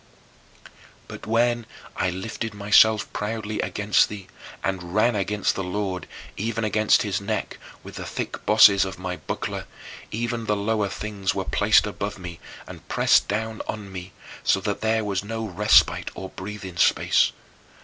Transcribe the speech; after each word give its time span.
But 1.07 1.27
when 1.27 1.67
I 1.95 2.09
lifted 2.09 2.55
myself 2.55 3.13
proudly 3.13 3.59
against 3.61 4.09
thee, 4.09 4.29
and 4.63 4.95
"ran 4.95 5.15
against 5.15 5.53
the 5.53 5.63
Lord, 5.63 6.07
even 6.35 6.63
against 6.63 7.03
his 7.03 7.21
neck, 7.21 7.59
with 7.83 7.97
the 7.97 8.05
thick 8.07 8.43
bosses 8.47 8.83
of 8.83 8.97
my 8.97 9.17
buckler," 9.17 9.67
even 10.09 10.47
the 10.47 10.55
lower 10.57 10.89
things 10.89 11.35
were 11.35 11.45
placed 11.45 11.85
above 11.85 12.17
me 12.17 12.39
and 12.65 12.87
pressed 12.87 13.27
down 13.27 13.61
on 13.67 13.91
me, 13.91 14.11
so 14.43 14.59
that 14.61 14.81
there 14.81 15.05
was 15.05 15.23
no 15.23 15.45
respite 15.45 16.09
or 16.15 16.29
breathing 16.29 16.77
space. 16.77 17.31